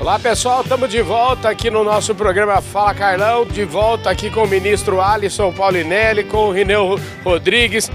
[0.00, 4.44] Olá pessoal, estamos de volta aqui no nosso programa Fala Carlão, de volta aqui com
[4.44, 7.90] o ministro Alisson Paulinelli, com o Rineu Rodrigues.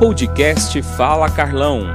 [0.00, 1.94] Podcast Fala Carlão.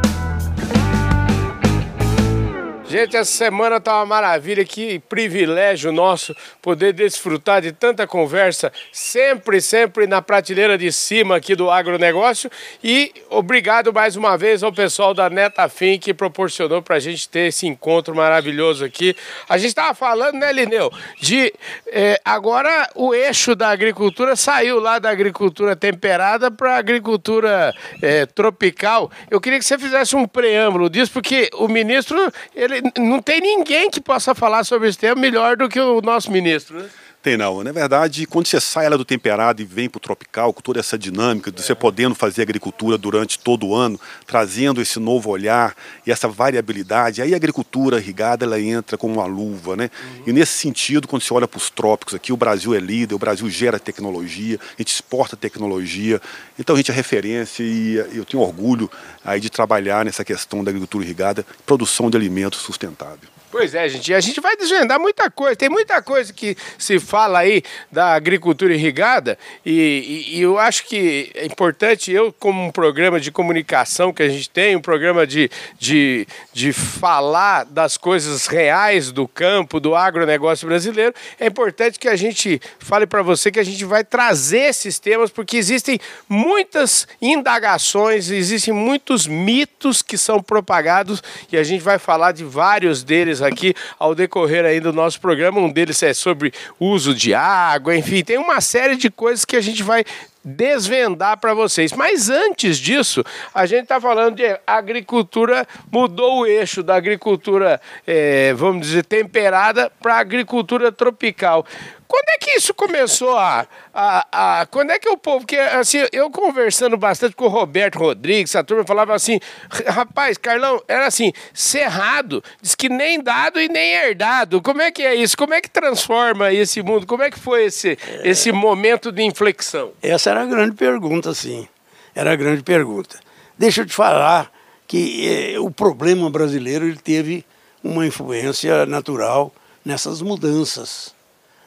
[2.88, 9.60] Gente, essa semana tá uma maravilha, que privilégio nosso poder desfrutar de tanta conversa, sempre,
[9.60, 12.48] sempre na prateleira de cima aqui do agronegócio.
[12.84, 17.48] E obrigado mais uma vez ao pessoal da Netafim que proporcionou para a gente ter
[17.48, 19.16] esse encontro maravilhoso aqui.
[19.50, 21.52] A gente estava falando, né, Lineu, de
[21.88, 29.10] é, agora o eixo da agricultura saiu lá da agricultura temperada para agricultura é, tropical.
[29.32, 33.90] Eu queria que você fizesse um preâmbulo disso, porque o ministro ele não tem ninguém
[33.90, 36.90] que possa falar sobre esse tema melhor do que o nosso ministro, né?
[37.26, 37.64] Tem não.
[37.64, 40.80] Na verdade, quando você sai lá do temperado e vem para o tropical, com toda
[40.80, 45.76] essa dinâmica de você podendo fazer agricultura durante todo o ano, trazendo esse novo olhar
[46.06, 49.90] e essa variabilidade, aí a agricultura irrigada ela entra como uma luva, né?
[50.20, 50.24] Uhum.
[50.28, 53.20] E nesse sentido, quando você olha para os trópicos aqui, o Brasil é líder, o
[53.20, 56.22] Brasil gera tecnologia, a gente exporta tecnologia,
[56.60, 58.88] então a gente é referência e eu tenho orgulho
[59.24, 63.35] aí de trabalhar nessa questão da agricultura irrigada, produção de alimentos sustentável.
[63.58, 64.14] Pois é, gente.
[64.14, 65.56] A gente vai desvendar muita coisa.
[65.56, 70.84] Tem muita coisa que se fala aí da agricultura irrigada e, e, e, eu acho
[70.84, 75.26] que é importante, eu, como um programa de comunicação que a gente tem, um programa
[75.26, 82.10] de, de, de falar das coisas reais do campo, do agronegócio brasileiro, é importante que
[82.10, 87.08] a gente fale para você que a gente vai trazer esses temas, porque existem muitas
[87.22, 93.45] indagações, existem muitos mitos que são propagados e a gente vai falar de vários deles
[93.46, 95.60] aqui ao decorrer aí do nosso programa.
[95.60, 99.62] Um deles é sobre uso de água, enfim, tem uma série de coisas que a
[99.62, 100.04] gente vai
[100.46, 101.92] desvendar para vocês.
[101.94, 108.54] Mas antes disso, a gente está falando de agricultura, mudou o eixo da agricultura, é,
[108.54, 111.66] vamos dizer, temperada para agricultura tropical.
[112.08, 115.40] Quando é que isso começou a, a, a, Quando é que o povo.
[115.40, 119.40] Porque, assim, eu conversando bastante com o Roberto Rodrigues, a turma falava assim:
[119.88, 124.62] rapaz, Carlão, era assim, cerrado, diz que nem dado e nem herdado.
[124.62, 125.36] Como é que é isso?
[125.36, 127.08] Como é que transforma esse mundo?
[127.08, 128.30] Como é que foi esse, é...
[128.30, 129.92] esse momento de inflexão?
[130.02, 131.68] Essa era a grande pergunta, sim.
[132.14, 133.20] Era a grande pergunta.
[133.58, 134.52] Deixa eu te falar
[134.88, 137.44] que eh, o problema brasileiro ele teve
[137.84, 139.52] uma influência natural
[139.84, 141.15] nessas mudanças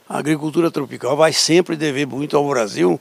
[0.09, 2.99] a agricultura tropical vai sempre dever muito ao Brasil,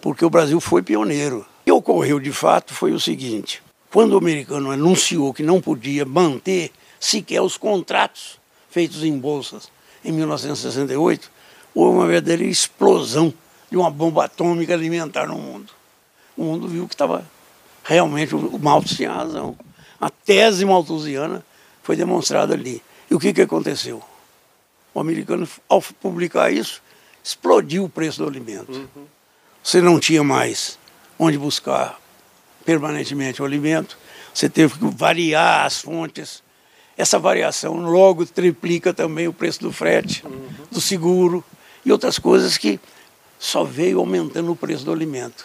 [0.00, 1.40] porque o Brasil foi pioneiro.
[1.40, 6.04] O que ocorreu de fato foi o seguinte: quando o americano anunciou que não podia
[6.04, 8.38] manter sequer os contratos
[8.70, 9.70] feitos em bolsas
[10.04, 11.30] em 1968,
[11.74, 13.32] houve uma verdadeira explosão
[13.70, 15.72] de uma bomba atômica alimentar no mundo.
[16.36, 17.24] O mundo viu que estava
[17.84, 19.56] realmente o Malthus tinha razão.
[20.00, 21.44] A tese malthusiana
[21.82, 22.82] foi demonstrada ali.
[23.10, 24.02] E o que, que aconteceu?
[24.94, 26.82] O americano, ao publicar isso,
[27.22, 28.72] explodiu o preço do alimento.
[28.72, 29.06] Uhum.
[29.62, 30.78] Você não tinha mais
[31.18, 32.00] onde buscar
[32.64, 33.98] permanentemente o alimento,
[34.32, 36.42] você teve que variar as fontes.
[36.96, 40.48] Essa variação logo triplica também o preço do frete, uhum.
[40.70, 41.44] do seguro
[41.84, 42.78] e outras coisas que
[43.38, 45.44] só veio aumentando o preço do alimento.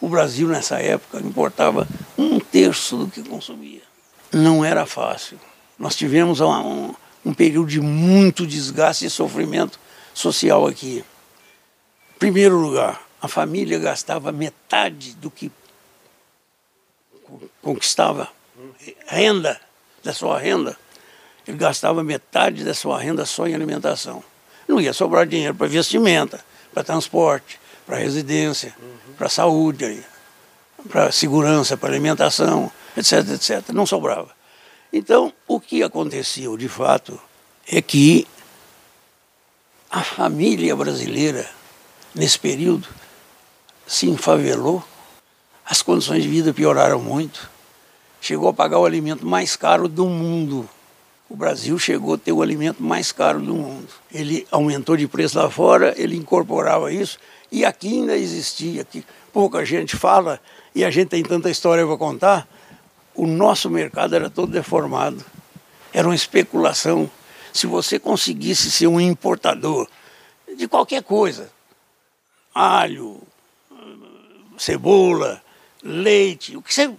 [0.00, 3.82] O Brasil, nessa época, importava um terço do que consumia.
[4.32, 5.38] Não era fácil.
[5.78, 6.94] Nós tivemos uma,
[7.26, 9.80] um período de muito desgaste e sofrimento
[10.14, 11.04] social aqui.
[12.14, 15.50] Em primeiro lugar, a família gastava metade do que
[17.60, 18.28] conquistava
[19.08, 19.60] renda,
[20.04, 20.78] da sua renda.
[21.48, 24.22] Ele gastava metade da sua renda só em alimentação.
[24.68, 29.14] Não ia sobrar dinheiro para vestimenta, para transporte, para residência, uhum.
[29.18, 30.00] para saúde,
[30.88, 33.72] para segurança, para alimentação, etc, etc.
[33.72, 34.30] Não sobrava.
[34.92, 37.20] Então, o que aconteceu de fato
[37.66, 38.26] é que
[39.90, 41.48] a família brasileira,
[42.14, 42.86] nesse período,
[43.86, 44.82] se enfavelou,
[45.64, 47.50] as condições de vida pioraram muito,
[48.20, 50.68] chegou a pagar o alimento mais caro do mundo.
[51.28, 53.88] O Brasil chegou a ter o alimento mais caro do mundo.
[54.12, 57.18] Ele aumentou de preço lá fora, ele incorporava isso,
[57.50, 60.40] e aqui ainda existia, que pouca gente fala,
[60.74, 62.48] e a gente tem tanta história para contar,
[63.16, 65.24] o nosso mercado era todo deformado.
[65.92, 67.10] Era uma especulação.
[67.52, 69.88] Se você conseguisse ser um importador
[70.56, 71.50] de qualquer coisa,
[72.54, 73.22] alho,
[74.58, 75.42] cebola,
[75.82, 76.92] leite, o que você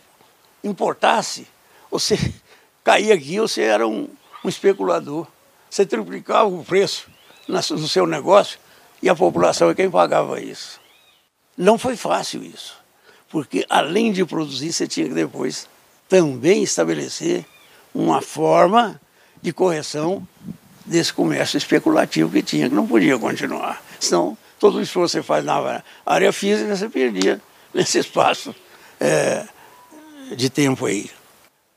[0.64, 1.48] importasse,
[1.90, 2.18] você
[2.84, 4.10] caía aqui, você era um,
[4.44, 5.28] um especulador.
[5.70, 7.08] Você triplicava o preço
[7.48, 8.60] no seu negócio
[9.02, 10.80] e a população é quem pagava isso.
[11.56, 12.78] Não foi fácil isso,
[13.30, 15.68] porque além de produzir, você tinha que depois
[16.08, 17.46] também estabelecer
[17.94, 19.00] uma forma
[19.42, 20.28] de correção
[20.86, 23.84] desse comércio especulativo que tinha, que não podia continuar.
[24.00, 27.42] Senão, todo isso que você faz na área física, você perdia
[27.74, 28.56] nesse espaço
[29.00, 29.46] é,
[30.36, 31.10] de tempo aí.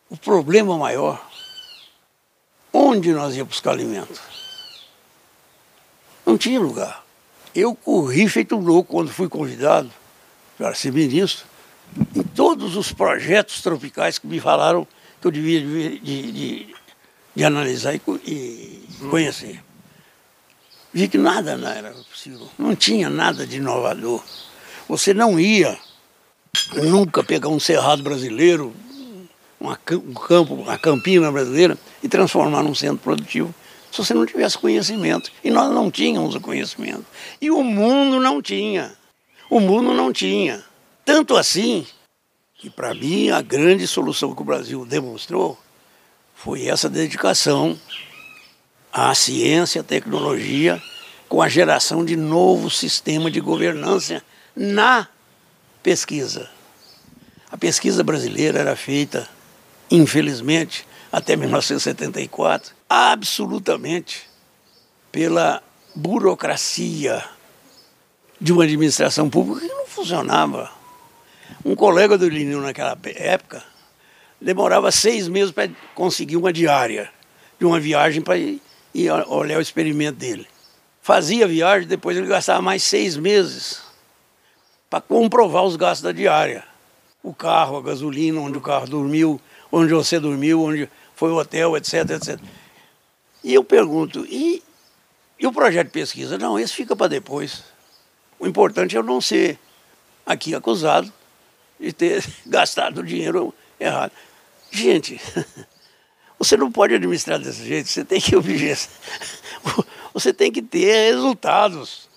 [0.08, 1.24] O problema maior,
[2.72, 4.20] onde nós íamos buscar alimento?
[6.24, 7.04] Não tinha lugar.
[7.54, 9.90] Eu corri feito um louco quando fui convidado
[10.56, 11.46] para ser ministro,
[12.14, 14.86] em todos os projetos tropicais que me falaram
[15.20, 16.74] que eu devia de, de,
[17.36, 19.62] de, analisar e, e conhecer.
[20.92, 24.22] Vi que nada não era possível, não tinha nada de inovador.
[24.88, 25.78] Você não ia
[26.74, 28.74] nunca pegar um cerrado brasileiro,
[29.60, 33.54] uma, um campo, uma campina brasileira e transformar num centro produtivo
[33.90, 35.30] se você não tivesse conhecimento.
[35.42, 37.04] E nós não tínhamos o conhecimento.
[37.40, 38.92] E o mundo não tinha.
[39.50, 40.64] O mundo não tinha.
[41.12, 41.84] Tanto assim
[42.54, 45.58] que, para mim, a grande solução que o Brasil demonstrou
[46.36, 47.76] foi essa dedicação
[48.92, 50.80] à ciência, à tecnologia,
[51.28, 54.22] com a geração de novo sistema de governança
[54.54, 55.08] na
[55.82, 56.48] pesquisa.
[57.50, 59.28] A pesquisa brasileira era feita,
[59.90, 64.28] infelizmente, até 1974, absolutamente
[65.10, 65.60] pela
[65.92, 67.24] burocracia
[68.40, 70.78] de uma administração pública que não funcionava.
[71.64, 73.62] Um colega do Linil naquela época
[74.40, 77.10] demorava seis meses para conseguir uma diária
[77.58, 78.60] de uma viagem para ir,
[78.94, 80.46] ir olhar o experimento dele.
[81.02, 83.82] Fazia a viagem, depois ele gastava mais seis meses
[84.88, 86.64] para comprovar os gastos da diária.
[87.22, 91.76] O carro, a gasolina, onde o carro dormiu, onde você dormiu, onde foi o hotel,
[91.76, 92.40] etc, etc.
[93.44, 94.62] E eu pergunto, e,
[95.38, 96.38] e o projeto de pesquisa?
[96.38, 97.62] Não, esse fica para depois.
[98.38, 99.58] O importante é eu não ser
[100.24, 101.12] aqui acusado
[101.80, 104.12] de ter gastado dinheiro errado.
[104.70, 105.20] Gente,
[106.38, 108.32] você não pode administrar desse jeito, você tem que
[110.12, 112.08] você tem que ter resultados.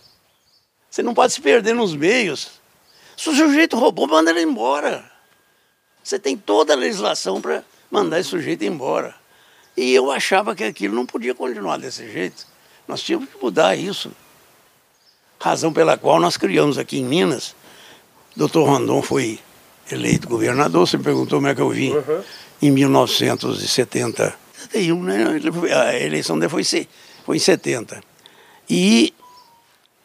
[0.90, 2.52] Você não pode se perder nos meios.
[3.18, 5.10] Se o sujeito roubou, manda ele embora.
[6.04, 9.16] Você tem toda a legislação para mandar esse sujeito embora.
[9.76, 12.46] E eu achava que aquilo não podia continuar desse jeito.
[12.88, 14.12] Nós tínhamos que mudar isso.
[15.40, 17.56] Razão pela qual nós criamos aqui em Minas.
[18.36, 19.40] O doutor Rondon foi
[19.92, 21.92] eleito governador, você me perguntou como é que eu vim.
[21.92, 22.22] Uhum.
[22.62, 25.26] Em 1971, né?
[25.72, 26.64] A eleição dele foi,
[27.26, 28.02] foi em 70.
[28.70, 29.14] E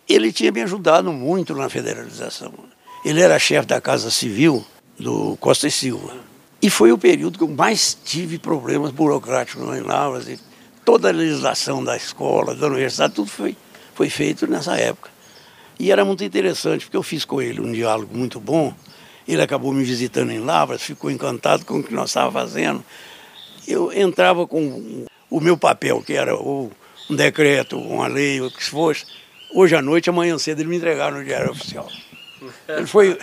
[0.08, 2.52] ele tinha me ajudado muito na federalização.
[3.04, 4.66] Ele era chefe da Casa Civil
[4.98, 6.12] do Costa e Silva.
[6.60, 10.28] E foi o período que eu mais tive problemas burocráticos em Lavras.
[10.28, 10.38] E
[10.84, 13.56] toda a legislação da escola, da universidade, tudo foi,
[13.94, 15.10] foi feito nessa época.
[15.78, 18.74] E era muito interessante, porque eu fiz com ele um diálogo muito bom,
[19.28, 22.84] ele acabou me visitando em Lavras, ficou encantado com o que nós estávamos fazendo.
[23.66, 26.72] Eu entrava com o meu papel, que era ou
[27.10, 29.04] um decreto, uma lei, o que fosse.
[29.54, 31.86] Hoje à noite, amanhã cedo, ele me entregaram no Diário Oficial.
[32.68, 33.18] Ele foi,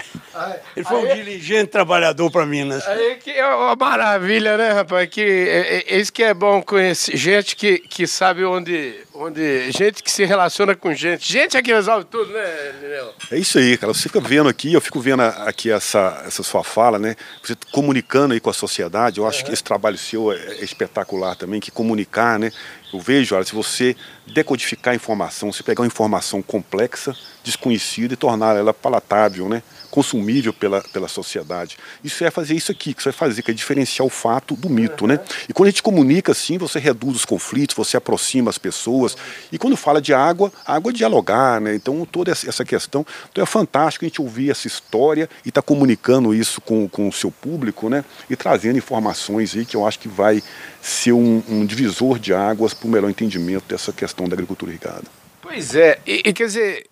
[0.76, 2.86] ele foi um diligente trabalhador para Minas.
[2.88, 5.10] Aí que é uma maravilha, né, rapaz?
[5.10, 9.72] Que é, é, é, isso que é bom conhecer gente que, que sabe onde, onde.
[9.72, 11.32] Gente que se relaciona com gente.
[11.32, 13.14] Gente é que resolve tudo, né, Lineu?
[13.32, 13.94] É isso aí, cara.
[13.94, 17.16] Você fica vendo aqui, eu fico vendo aqui essa, essa sua fala, né?
[17.44, 19.20] Você comunicando aí com a sociedade.
[19.20, 19.46] Eu acho uhum.
[19.46, 22.52] que esse trabalho seu é, é espetacular também, que comunicar, né?
[22.96, 23.94] Eu vejo, olha, se você
[24.26, 29.62] decodificar a informação, se pegar uma informação complexa, desconhecida e tornar ela palatável, né?
[29.96, 31.78] Consumível pela, pela sociedade.
[32.04, 34.70] Isso é fazer isso aqui, que isso vai fazer, que é diferenciar o fato do
[34.70, 35.22] mito, né?
[35.48, 39.16] E quando a gente comunica assim, você reduz os conflitos, você aproxima as pessoas.
[39.54, 41.74] E quando fala de água, a água é dialogar, né?
[41.74, 45.66] Então toda essa questão, então é fantástico a gente ouvir essa história e estar tá
[45.66, 48.04] comunicando isso com, com o seu público, né?
[48.30, 50.44] E trazendo informações aí que eu acho que vai
[50.82, 55.06] ser um, um divisor de águas para o melhor entendimento dessa questão da agricultura irrigada.
[55.42, 56.86] Pois é, e, e quer dizer,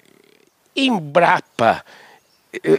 [0.73, 1.83] Embrapa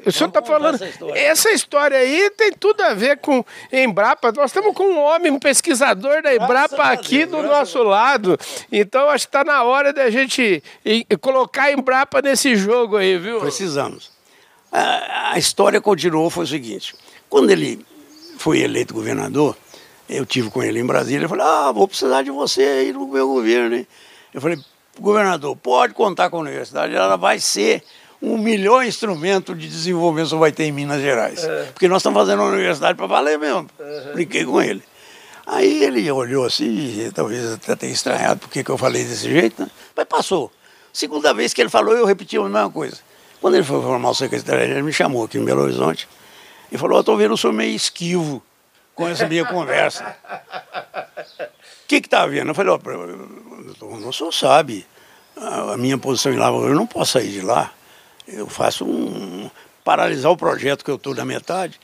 [0.07, 0.76] o senhor está falando.
[0.76, 1.21] Essa história.
[1.21, 1.99] essa história.
[1.99, 4.31] aí tem tudo a ver com Embrapa.
[4.33, 8.38] Nós estamos com um homem, um pesquisador da Embrapa Graças aqui Deus, do nosso lado.
[8.71, 10.62] Então acho que está na hora da gente
[11.21, 13.40] colocar Embrapa nesse jogo aí, viu?
[13.40, 14.12] Precisamos.
[14.71, 16.95] A, a história continuou, foi o seguinte:
[17.28, 17.85] quando ele
[18.38, 19.57] foi eleito governador,
[20.09, 23.09] eu tive com ele em Brasília, ele falou: Ah, vou precisar de você aí no
[23.09, 23.75] meu governo.
[23.75, 23.87] Hein?
[24.33, 24.59] Eu falei:
[25.00, 27.83] Governador, pode contar com a universidade, ela vai ser
[28.25, 31.45] um melhor instrumento de desenvolvimento você vai ter em Minas Gerais.
[31.45, 31.64] É.
[31.73, 33.69] Porque nós estamos fazendo uma universidade para valer mesmo.
[33.78, 34.12] Uhum.
[34.14, 34.83] Brinquei com ele.
[35.47, 39.71] Aí ele olhou assim, talvez até tenha estranhado porque que eu falei desse jeito, né?
[39.95, 40.50] mas passou.
[40.90, 42.97] Segunda vez que ele falou, eu repeti a mesma coisa.
[43.40, 46.09] Quando ele foi formar o secretário, ele me chamou aqui em Belo Horizonte
[46.73, 48.43] e falou: Eu estou vendo o senhor meio esquivo
[48.95, 50.16] com essa minha conversa.
[50.25, 51.49] O
[51.87, 52.50] que está havendo?
[52.50, 52.78] Eu falei, ó,
[53.81, 54.87] oh, o senhor sabe,
[55.37, 57.71] a minha posição em Lavras, eu não posso sair de lá.
[58.26, 59.50] Eu faço um.
[59.83, 61.78] paralisar o projeto que eu estou na metade.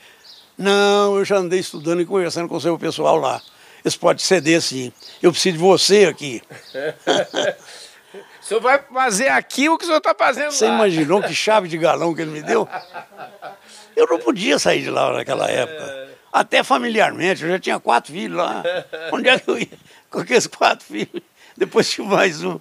[0.57, 3.41] Não, eu já andei estudando e conversando com o seu pessoal lá.
[3.83, 4.91] Eles podem ceder sim.
[5.21, 6.41] Eu preciso de você aqui.
[8.41, 10.75] o senhor vai fazer aqui o que o senhor está fazendo Você lá.
[10.75, 12.67] imaginou que chave de galão que ele me deu?
[13.95, 16.09] Eu não podia sair de lá naquela época.
[16.31, 18.63] Até familiarmente, eu já tinha quatro filhos lá.
[19.11, 19.67] Onde é que eu ia
[20.09, 21.21] com aqueles quatro filhos?
[21.57, 22.57] Depois tinha mais um.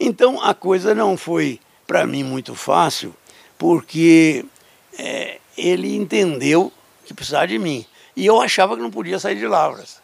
[0.00, 1.60] Então a coisa não foi
[1.90, 3.12] para mim muito fácil,
[3.58, 4.44] porque
[4.96, 6.72] é, ele entendeu
[7.04, 7.84] que precisava de mim.
[8.14, 10.00] E eu achava que não podia sair de Lavras.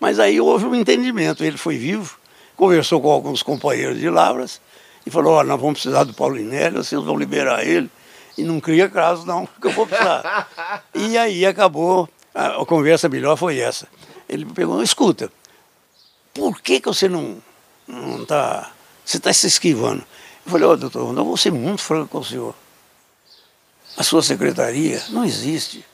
[0.00, 1.44] Mas aí houve um entendimento.
[1.44, 2.18] Ele foi vivo,
[2.56, 4.60] conversou com alguns companheiros de Lavras
[5.06, 7.88] e falou: nós vamos precisar do Paulo Inélio, vocês vão liberar ele.
[8.36, 10.82] E não cria caso, não, porque eu vou precisar.
[10.92, 13.86] e aí acabou, a, a, conversa melhor foi essa.
[14.28, 15.30] Ele perguntou: Escuta,
[16.34, 17.40] por que, que você não
[18.20, 18.72] está.
[19.04, 20.04] Você está se esquivando?
[20.50, 22.54] Eu falei: Ó, oh, doutor, eu vou ser muito franco com o senhor.
[23.96, 25.84] A sua secretaria não existe.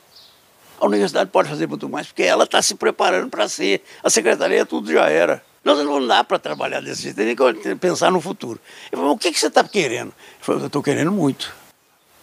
[0.79, 3.83] A universidade pode fazer muito mais, porque ela está se preparando para ser.
[4.03, 5.43] A secretaria tudo já era.
[5.63, 8.59] Nós não dá para trabalhar desse jeito, tem que pensar no futuro.
[8.91, 10.07] Eu falei, o que, que você está querendo?
[10.07, 11.53] Ele falou, eu estou querendo muito.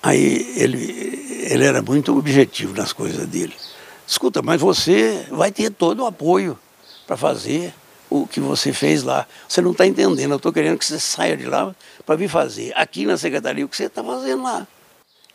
[0.02, 3.54] Aí ele, ele era muito objetivo nas coisas dele.
[4.06, 6.58] Escuta, mas você vai ter todo o apoio
[7.06, 7.74] para fazer
[8.22, 9.26] o que você fez lá.
[9.48, 11.74] Você não está entendendo, eu estou querendo que você saia de lá
[12.06, 14.66] para vir fazer aqui na secretaria o que você está fazendo lá.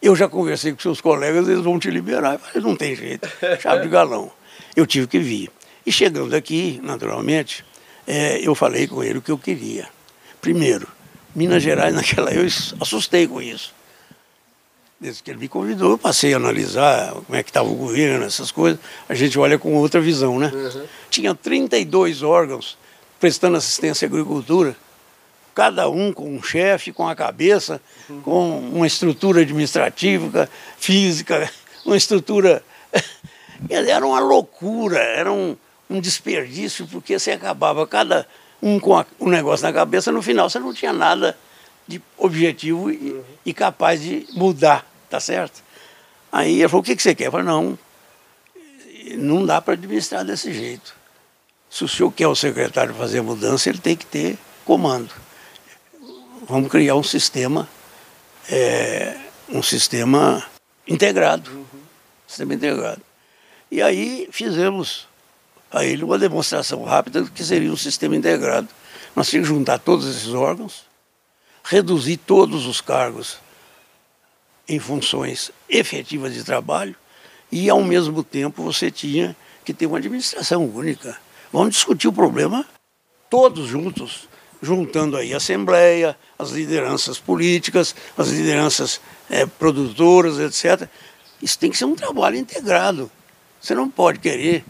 [0.01, 2.33] Eu já conversei com seus colegas, eles vão te liberar.
[2.33, 4.31] Eu falei, não tem jeito, chave de galão.
[4.75, 5.51] Eu tive que vir.
[5.85, 7.65] E chegando aqui, naturalmente,
[8.07, 9.87] é, eu falei com ele o que eu queria.
[10.39, 10.87] Primeiro,
[11.35, 12.45] Minas Gerais, naquela eu
[12.79, 13.73] assustei com isso.
[14.99, 18.25] Desde que ele me convidou, eu passei a analisar como é que estava o governo,
[18.25, 18.79] essas coisas.
[19.07, 20.51] A gente olha com outra visão, né?
[20.53, 20.85] Uhum.
[21.09, 22.77] Tinha 32 órgãos
[23.19, 24.75] prestando assistência à agricultura
[25.59, 27.81] cada um com um chefe, com a cabeça,
[28.23, 31.51] com uma estrutura administrativa, física,
[31.85, 32.63] uma estrutura.
[33.69, 35.53] Era uma loucura, era um,
[35.89, 38.25] um desperdício, porque você acabava cada
[38.61, 41.37] um com a, um negócio na cabeça, no final você não tinha nada
[41.85, 45.63] de objetivo e, e capaz de mudar, tá certo?
[46.31, 47.27] Aí ele falou: o que, que você quer?
[47.27, 47.77] Eu falei: não,
[49.17, 50.95] não dá para administrar desse jeito.
[51.69, 55.13] Se o senhor quer o secretário fazer a mudança, ele tem que ter comando
[56.49, 57.69] vamos criar um sistema,
[58.49, 59.15] é,
[59.47, 60.43] um sistema
[60.87, 61.51] integrado.
[61.51, 61.65] Uhum.
[62.27, 63.01] Sistema integrado.
[63.69, 65.07] E aí fizemos
[65.71, 68.67] a ele uma demonstração rápida do que seria um sistema integrado.
[69.15, 70.85] Nós tínhamos que juntar todos esses órgãos,
[71.63, 73.37] reduzir todos os cargos
[74.69, 76.95] em funções efetivas de trabalho
[77.51, 79.35] e, ao mesmo tempo, você tinha
[79.65, 81.17] que ter uma administração única.
[81.51, 82.65] Vamos discutir o problema
[83.29, 84.29] todos juntos,
[84.61, 90.87] juntando aí a Assembleia, as lideranças políticas, as lideranças é, produtoras, etc.
[91.41, 93.11] Isso tem que ser um trabalho integrado.
[93.59, 94.63] Você não pode querer,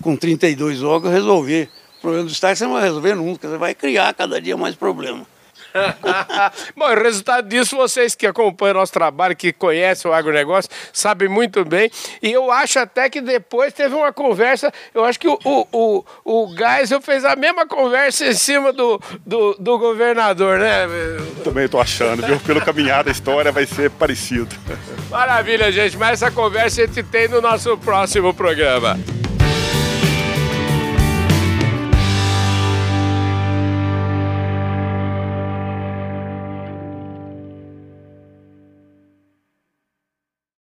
[0.00, 3.74] com 32 órgãos, resolver o problema do Estado, você não vai resolver nunca, você vai
[3.74, 5.26] criar cada dia mais problemas.
[6.76, 11.64] Bom, o resultado disso, vocês que acompanham nosso trabalho, que conhecem o agronegócio, sabem muito
[11.64, 11.90] bem.
[12.22, 16.04] E eu acho até que depois teve uma conversa, eu acho que o, o, o,
[16.24, 20.86] o Geisel fez a mesma conversa em cima do, do, do governador, né?
[21.44, 22.38] Também estou achando, viu?
[22.40, 24.54] Pelo caminhar da história vai ser parecido.
[25.10, 25.96] Maravilha, gente.
[25.96, 28.98] Mas essa conversa a gente tem no nosso próximo programa.